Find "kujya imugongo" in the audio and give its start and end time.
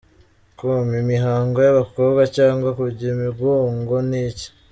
2.79-3.93